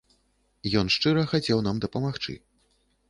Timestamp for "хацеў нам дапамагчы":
1.35-2.33